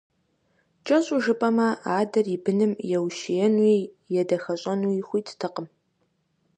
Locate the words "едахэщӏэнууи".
4.19-5.01